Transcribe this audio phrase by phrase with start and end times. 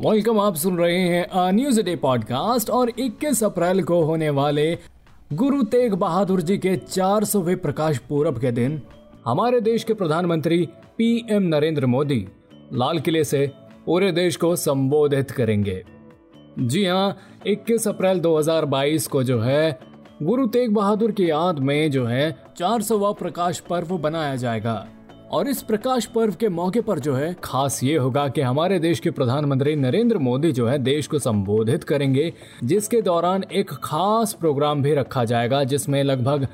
[0.00, 4.78] Welcome, आप सुन रहे हैं न्यूज़ डे पॉडकास्ट और 21 अप्रैल को होने वाले
[5.32, 8.80] गुरु तेग बहादुर जी के 400वें प्रकाश पूरब के दिन
[9.26, 10.58] हमारे देश के प्रधानमंत्री
[10.98, 12.28] पीएम नरेंद्र मोदी
[12.72, 13.50] लाल किले से
[13.86, 15.82] पूरे देश को संबोधित करेंगे।
[16.58, 17.16] जी हाँ
[17.46, 19.78] 21 अप्रैल 2022 को जो है,
[20.22, 24.86] गुरु तेग बहादुर की याद में जो है 400वां प्रकाश पर्व बनाया जाएगा।
[25.32, 29.00] और इस प्रकाश पर्व के मौके पर जो है, खास ये होगा कि हमारे देश
[29.00, 32.32] के प्रधानमंत्री नरेंद्र मोदी जो है, देश को संबोधित करेंगे,
[32.64, 36.46] जिसके दौरान एक खास प्रोग्राम भी रखा जाएगा, जिसमें लगभग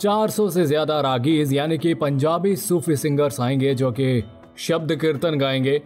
[0.00, 4.24] 400 से ज़्यादा रागीज, यानी कि पंजाबी सूफी सिंगर्स आएँगे, जो कि
[4.58, 5.82] शब्द कीर्तन गाएँगे।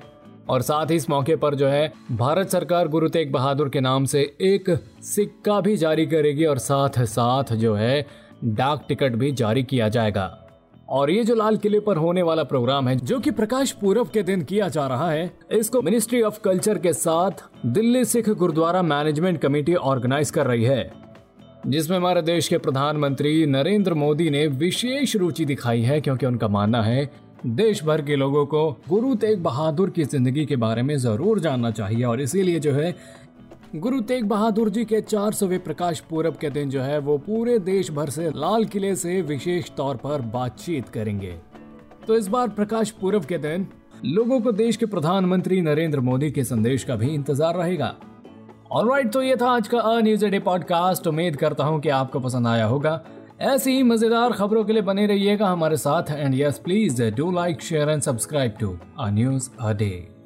[0.49, 4.05] और साथ ही इस मौके पर जो है, भारत सरकार गुरु तेग बहादुर के नाम
[4.05, 8.07] से एक सिक्का भी जारी करेगी, और साथ साथ जो है,
[8.45, 10.48] डाक टिकट भी जारी किया जाएगा।
[10.89, 14.23] और ये जो लाल किले पर होने वाला प्रोग्राम है, जो कि प्रकाश पूरब के
[14.23, 19.41] दिन किया जा रहा है, इसको मिनिस्ट्री ऑफ़ कल्चर के साथ Delhi Sikh Gurdwara management
[19.41, 20.91] committee organize कर रही है,
[21.67, 26.83] जिसमें हमारे देश के प्रधानमंत्री नरेंद्र मोदी ने विशेष रुचि दिखाई है, क्योंकि उनका मानना
[26.83, 27.11] है
[27.47, 31.71] देश भर के लोगों को गुरु तेग बहादुर की ज़िंदगी के बारे में ज़रूर जानना
[31.71, 32.95] चाहिए, और इसीलिए जो है
[33.77, 37.59] गुरु तेग बहादुर जी के चार सौवे प्रकाश पूरब के दिन जो है, वो पूरे
[37.59, 41.35] देश भर से लाल किले से विशेष तौर पर बातचीत करेंगे।
[42.07, 43.67] तो इस बार प्रकाश पूरब के दिन,
[44.07, 47.95] लोगों को देश के प्रधानमंत्री नरेंद्र मोदी के संदेश का भी इंतज़ार रहेगा।
[48.73, 52.47] ऑलराइट तो ये था आज का न्यूज़ डे पॉडकास्ट उम्मीद करता हूँ कि आपको पसंद
[52.47, 53.01] आया होगा।
[53.43, 57.63] ऐसी ही मज़ेदार खबरों के लिए बने रहिएगा हमारे साथ। And yes please do like
[57.63, 60.18] share and subscribe to a news a day